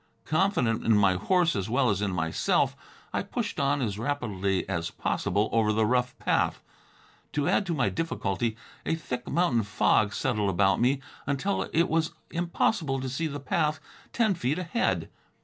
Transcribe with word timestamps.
Confident 0.25 0.83
in 0.83 0.97
my 0.97 1.13
horse 1.13 1.55
as 1.55 1.69
well 1.69 1.91
as 1.91 2.01
in 2.01 2.11
myself, 2.11 2.75
I 3.13 3.21
pushed 3.21 3.59
on 3.59 3.83
as 3.83 3.99
rapidly 3.99 4.67
as 4.67 4.89
possible 4.89 5.47
over 5.51 5.71
the 5.71 5.85
rough 5.85 6.17
path. 6.17 6.63
To 7.33 7.47
add 7.47 7.67
to 7.67 7.75
my 7.75 7.89
difficulty, 7.89 8.57
a 8.83 8.95
thick 8.95 9.27
mountain 9.29 9.61
fog 9.61 10.15
settled 10.15 10.49
about 10.49 10.81
me 10.81 11.01
until 11.27 11.69
it 11.71 11.87
was 11.87 12.13
impossible 12.31 12.99
to 12.99 13.09
see 13.09 13.27
the 13.27 13.39
path 13.39 13.79
ten 14.11 14.33
feet 14.33 14.57
ahead. 14.57 15.07